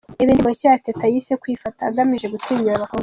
[0.17, 2.99] Reba indirimbo nshya ya Teta, yise "Kwifata", agamije gutinyura abakobwa.